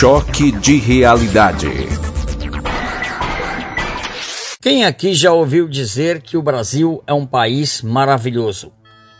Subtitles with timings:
[0.00, 1.68] Choque de realidade.
[4.58, 8.72] Quem aqui já ouviu dizer que o Brasil é um país maravilhoso?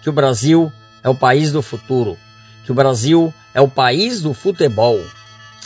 [0.03, 0.73] Que o Brasil
[1.05, 2.17] é o país do futuro?
[2.65, 4.99] Que o Brasil é o país do futebol?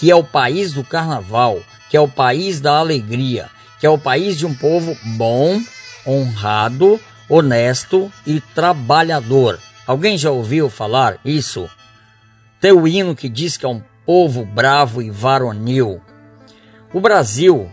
[0.00, 1.60] Que é o país do carnaval?
[1.88, 3.48] Que é o país da alegria?
[3.78, 5.62] Que é o país de um povo bom,
[6.04, 9.60] honrado, honesto e trabalhador?
[9.86, 11.70] Alguém já ouviu falar isso?
[12.60, 16.00] Tem o hino que diz que é um povo bravo e varonil.
[16.92, 17.70] O Brasil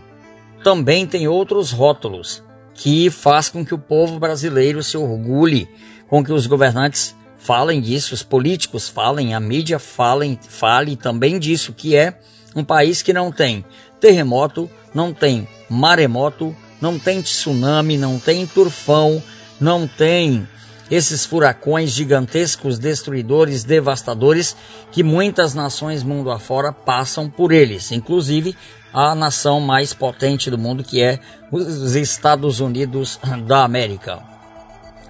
[0.64, 2.42] também tem outros rótulos
[2.74, 5.68] que faz com que o povo brasileiro se orgulhe,
[6.08, 11.72] com que os governantes falem disso, os políticos falem, a mídia falem, fale também disso,
[11.72, 12.18] que é
[12.54, 13.64] um país que não tem
[14.00, 19.22] terremoto, não tem maremoto, não tem tsunami, não tem turfão,
[19.60, 20.46] não tem
[20.92, 24.54] esses furacões gigantescos, destruidores, devastadores,
[24.90, 28.54] que muitas nações mundo afora passam por eles, inclusive
[28.92, 31.18] a nação mais potente do mundo, que é
[31.50, 34.22] os Estados Unidos da América.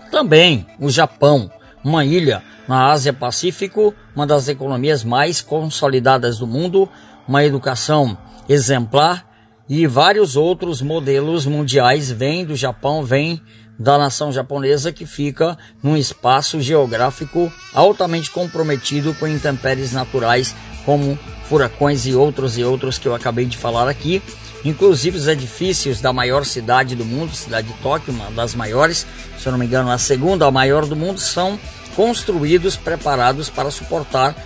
[0.08, 1.50] Também o Japão,
[1.82, 6.88] uma ilha na Ásia Pacífico, uma das economias mais consolidadas do mundo,
[7.26, 8.16] uma educação
[8.48, 9.26] exemplar
[9.68, 13.42] e vários outros modelos mundiais vêm do Japão, vêm
[13.82, 20.54] da nação japonesa que fica num espaço geográfico altamente comprometido com intempéries naturais
[20.86, 24.22] como furacões e outros e outros que eu acabei de falar aqui.
[24.64, 29.04] Inclusive os edifícios da maior cidade do mundo, cidade de Tóquio, uma das maiores,
[29.36, 31.58] se eu não me engano, a segunda a maior do mundo, são
[31.96, 34.36] construídos, preparados para suportar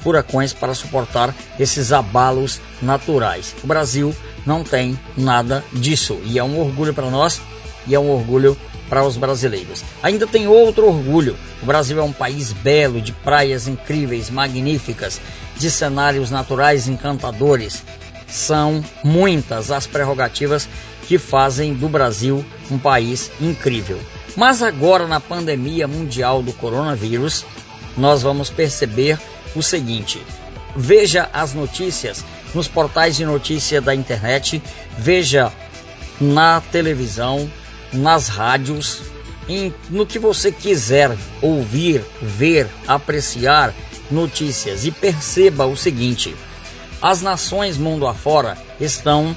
[0.00, 3.54] furacões, para suportar esses abalos naturais.
[3.64, 7.40] O Brasil não tem nada disso e é um orgulho para nós
[7.86, 8.54] e é um orgulho
[8.92, 9.82] para os brasileiros.
[10.02, 15.18] Ainda tem outro orgulho: o Brasil é um país belo, de praias incríveis, magníficas,
[15.56, 17.82] de cenários naturais encantadores.
[18.28, 20.68] São muitas as prerrogativas
[21.08, 23.98] que fazem do Brasil um país incrível.
[24.36, 27.46] Mas agora, na pandemia mundial do coronavírus,
[27.96, 29.18] nós vamos perceber
[29.56, 30.22] o seguinte:
[30.76, 32.22] veja as notícias
[32.54, 34.62] nos portais de notícia da internet,
[34.98, 35.50] veja
[36.20, 37.50] na televisão,
[37.92, 39.02] nas rádios,
[39.48, 43.74] em, no que você quiser ouvir, ver, apreciar
[44.10, 46.34] notícias e perceba o seguinte:
[47.00, 49.36] as nações mundo afora estão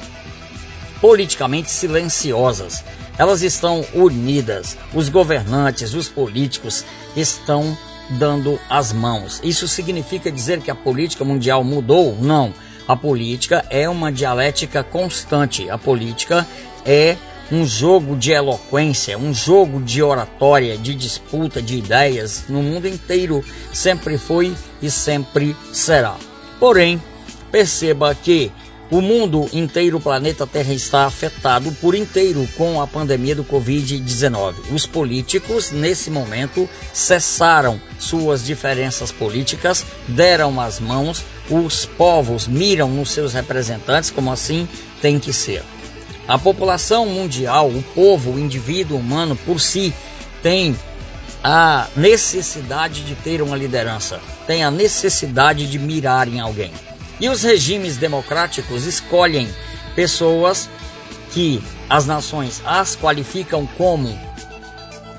[1.01, 2.83] politicamente silenciosas.
[3.17, 4.77] Elas estão unidas.
[4.93, 6.83] Os governantes, os políticos
[7.15, 7.77] estão
[8.09, 9.39] dando as mãos.
[9.43, 12.17] Isso significa dizer que a política mundial mudou?
[12.19, 12.53] Não.
[12.87, 15.69] A política é uma dialética constante.
[15.69, 16.45] A política
[16.85, 17.17] é
[17.51, 23.43] um jogo de eloquência, um jogo de oratória, de disputa de ideias no mundo inteiro.
[23.73, 26.15] Sempre foi e sempre será.
[26.59, 27.01] Porém,
[27.51, 28.51] perceba que
[28.89, 34.71] o mundo inteiro, o planeta Terra está afetado por inteiro com a pandemia do Covid-19.
[34.71, 43.09] Os políticos, nesse momento, cessaram suas diferenças políticas, deram as mãos, os povos miram nos
[43.09, 44.67] seus representantes, como assim
[45.01, 45.63] tem que ser.
[46.27, 49.93] A população mundial, o povo, o indivíduo humano por si,
[50.41, 50.75] tem
[51.43, 56.71] a necessidade de ter uma liderança, tem a necessidade de mirar em alguém.
[57.19, 59.47] E os regimes democráticos escolhem
[59.95, 60.67] pessoas
[61.31, 64.17] que as nações as qualificam como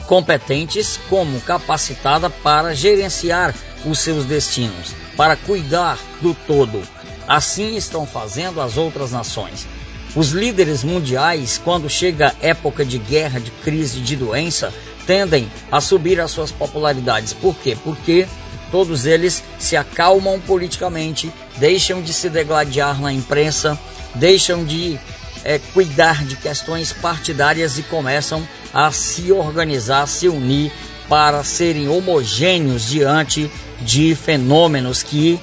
[0.07, 6.83] competentes, como capacitada para gerenciar os seus destinos, para cuidar do todo.
[7.27, 9.67] Assim estão fazendo as outras nações.
[10.17, 14.73] Os líderes mundiais, quando chega época de guerra, de crise, de doença,
[15.07, 17.35] tendem a subir as suas popularidades.
[17.35, 17.77] Por quê?
[17.85, 18.27] Porque
[18.71, 23.79] todos eles se acalmam politicamente, deixam de se degladiar na imprensa,
[24.15, 24.99] deixam de
[25.45, 30.73] é, cuidar de questões partidárias e começam a se organizar, se unir
[31.11, 33.51] para serem homogêneos diante
[33.83, 35.39] de fenômenos que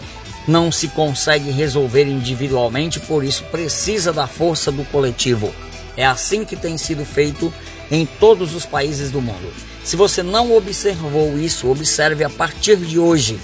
[0.48, 5.54] não se consegue resolver individualmente, por isso precisa da força do coletivo.
[5.96, 7.54] É assim que tem sido feito
[7.92, 9.54] em todos os países do mundo.
[9.84, 13.40] Se você não observou isso, observe a partir de hoje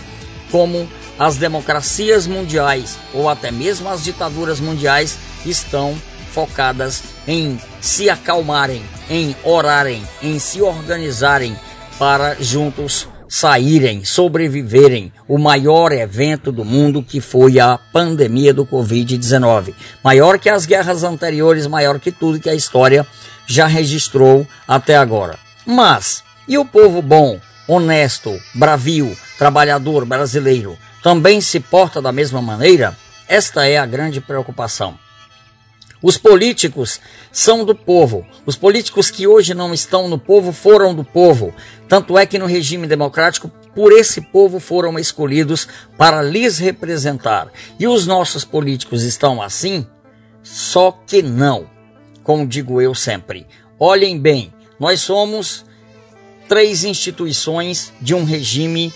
[0.51, 5.95] como as democracias mundiais ou até mesmo as ditaduras mundiais estão
[6.31, 11.55] focadas em se acalmarem, em orarem, em se organizarem
[11.97, 19.73] para juntos saírem, sobreviverem o maior evento do mundo que foi a pandemia do Covid-19.
[20.03, 23.05] Maior que as guerras anteriores, maior que tudo que a história
[23.45, 25.37] já registrou até agora.
[25.65, 32.97] Mas e o povo bom, honesto, bravio, trabalhador brasileiro também se porta da mesma maneira?
[33.27, 34.97] Esta é a grande preocupação.
[36.01, 37.01] Os políticos
[37.31, 38.25] são do povo.
[38.45, 41.53] Os políticos que hoje não estão no povo foram do povo.
[41.89, 45.67] Tanto é que no regime democrático, por esse povo foram escolhidos
[45.97, 47.51] para lhes representar.
[47.77, 49.85] E os nossos políticos estão assim?
[50.41, 51.69] Só que não.
[52.23, 53.45] Como digo eu sempre.
[53.77, 55.65] Olhem bem, nós somos
[56.47, 58.93] três instituições de um regime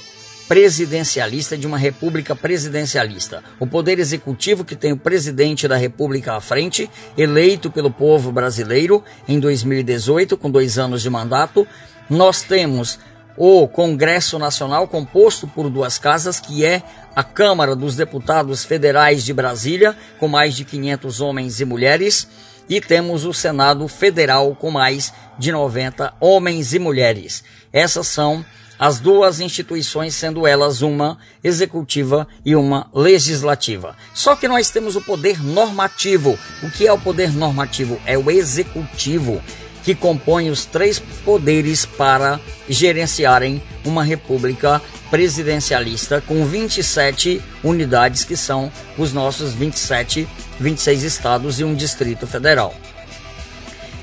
[0.54, 3.44] presidencialista, de uma república presidencialista.
[3.60, 9.04] O poder executivo, que tem o presidente da república à frente, eleito pelo povo brasileiro
[9.28, 11.68] em 2018, com dois anos de mandato.
[12.08, 13.00] Nós temos
[13.36, 16.84] o Congresso Nacional, composto por duas casas, que é
[17.16, 22.28] a Câmara dos Deputados Federais de Brasília, com mais de 500 homens e mulheres,
[22.70, 27.44] e temos o Senado Federal, com mais de 90 homens e mulheres.
[27.74, 28.46] Essas são
[28.78, 33.96] as duas instituições, sendo elas uma executiva e uma legislativa.
[34.14, 36.38] Só que nós temos o poder normativo.
[36.62, 38.00] O que é o poder normativo?
[38.06, 39.42] É o executivo,
[39.84, 44.82] que compõe os três poderes para gerenciarem uma república
[45.12, 50.28] presidencialista com 27 unidades, que são os nossos 27,
[50.60, 52.74] 26 estados e um distrito federal.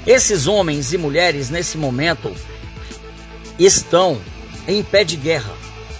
[0.07, 2.33] Esses homens e mulheres, nesse momento,
[3.59, 4.21] estão
[4.71, 5.53] em pé de guerra,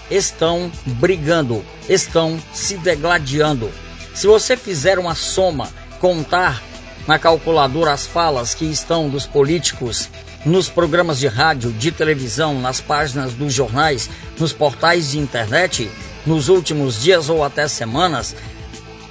[0.09, 3.69] estão brigando, estão se degladiando.
[4.13, 5.69] Se você fizer uma soma,
[5.99, 6.61] contar
[7.07, 10.09] na calculadora as falas que estão dos políticos
[10.45, 14.09] nos programas de rádio, de televisão, nas páginas dos jornais,
[14.39, 15.91] nos portais de internet,
[16.25, 18.35] nos últimos dias ou até semanas,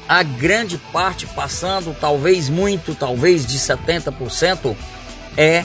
[0.09, 4.75] a grande parte passando, talvez muito, talvez de 70%,
[5.37, 5.65] é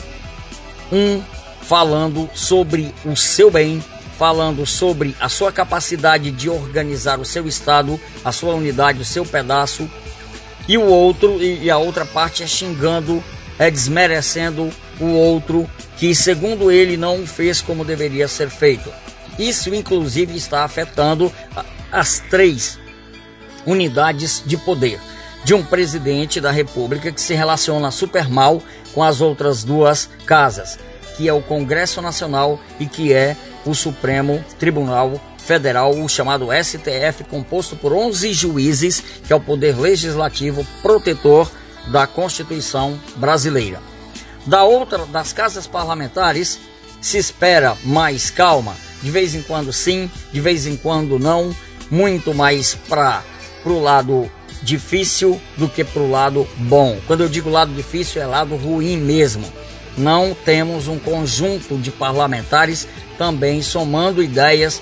[0.91, 1.21] um
[1.67, 3.83] falando sobre o seu bem,
[4.17, 9.25] falando sobre a sua capacidade de organizar o seu estado, a sua unidade, o seu
[9.25, 9.89] pedaço,
[10.67, 13.23] e o outro e, a outra parte é xingando,
[13.57, 18.91] é desmerecendo o outro que, segundo ele, não fez como deveria ser feito.
[19.37, 21.31] Isso, inclusive, está afetando
[21.91, 22.79] as três
[23.65, 24.99] unidades de poder.
[25.43, 28.63] De um presidente da República que se relaciona super mal
[28.93, 30.79] com as outras duas casas
[31.15, 33.35] que é o Congresso Nacional e que é
[33.65, 39.77] o Supremo Tribunal Federal, o chamado STF, composto por 11 juízes, que é o poder
[39.77, 41.49] legislativo protetor
[41.87, 43.79] da Constituição brasileira.
[44.45, 46.59] Da outra, das casas parlamentares,
[46.99, 51.55] se espera mais calma, de vez em quando sim, de vez em quando não,
[51.91, 53.23] muito mais para
[53.63, 54.29] o lado
[54.63, 56.97] difícil do que para o lado bom.
[57.05, 59.45] Quando eu digo lado difícil, é lado ruim mesmo
[59.97, 62.87] não temos um conjunto de parlamentares
[63.17, 64.81] também somando ideias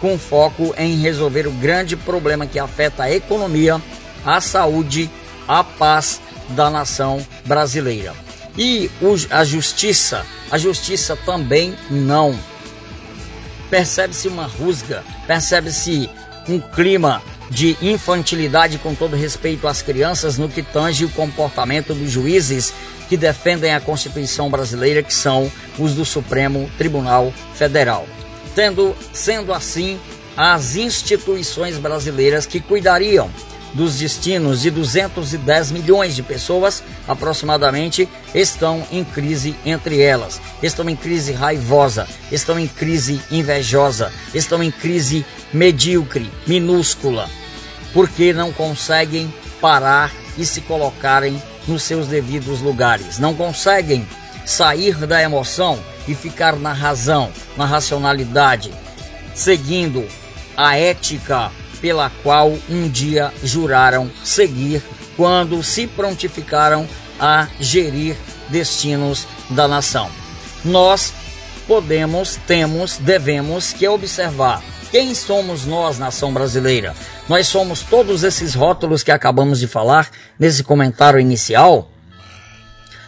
[0.00, 3.80] com foco em resolver o grande problema que afeta a economia,
[4.24, 5.10] a saúde,
[5.46, 6.20] a paz
[6.50, 8.12] da nação brasileira.
[8.56, 8.90] E
[9.30, 12.38] a justiça, a justiça também não.
[13.70, 16.10] Percebe-se uma rusga, percebe-se
[16.48, 22.10] um clima de infantilidade com todo respeito às crianças no que tange o comportamento dos
[22.10, 22.72] juízes
[23.12, 28.06] que defendem a Constituição brasileira, que são os do Supremo Tribunal Federal.
[28.54, 30.00] Tendo, sendo assim,
[30.34, 33.28] as instituições brasileiras que cuidariam
[33.74, 40.40] dos destinos de 210 milhões de pessoas, aproximadamente, estão em crise entre elas.
[40.62, 45.22] Estão em crise raivosa, estão em crise invejosa, estão em crise
[45.52, 47.28] medíocre, minúscula,
[47.92, 53.18] porque não conseguem parar e se colocarem nos seus devidos lugares.
[53.18, 54.06] Não conseguem
[54.44, 58.72] sair da emoção e ficar na razão, na racionalidade,
[59.34, 60.06] seguindo
[60.56, 61.50] a ética
[61.80, 64.82] pela qual um dia juraram seguir
[65.16, 66.88] quando se prontificaram
[67.18, 68.16] a gerir
[68.48, 70.10] destinos da nação.
[70.64, 71.12] Nós
[71.66, 74.62] podemos, temos, devemos que observar
[74.92, 76.94] quem somos nós, nação brasileira?
[77.26, 81.90] Nós somos todos esses rótulos que acabamos de falar nesse comentário inicial?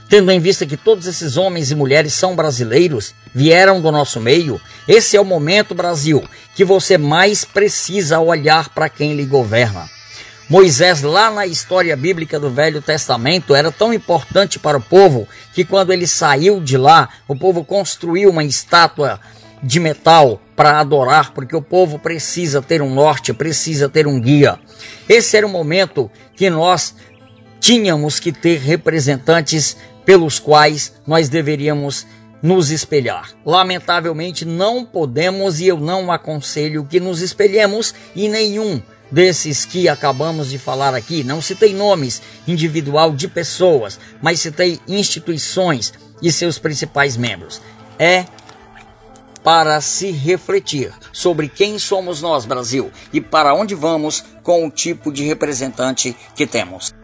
[0.08, 4.58] Tendo em vista que todos esses homens e mulheres são brasileiros, vieram do nosso meio,
[4.88, 6.24] esse é o momento, Brasil,
[6.54, 9.86] que você mais precisa olhar para quem lhe governa.
[10.48, 15.64] Moisés, lá na história bíblica do Velho Testamento, era tão importante para o povo que
[15.66, 19.20] quando ele saiu de lá, o povo construiu uma estátua
[19.64, 24.58] de metal para adorar, porque o povo precisa ter um norte, precisa ter um guia.
[25.08, 26.94] Esse era o momento que nós
[27.58, 32.06] tínhamos que ter representantes pelos quais nós deveríamos
[32.42, 33.30] nos espelhar.
[33.44, 40.50] Lamentavelmente não podemos e eu não aconselho que nos espelhemos em nenhum desses que acabamos
[40.50, 47.16] de falar aqui, não citei nomes individual de pessoas, mas citei instituições e seus principais
[47.16, 47.62] membros.
[47.98, 48.26] É
[49.44, 55.12] para se refletir sobre quem somos nós, Brasil, e para onde vamos com o tipo
[55.12, 57.03] de representante que temos.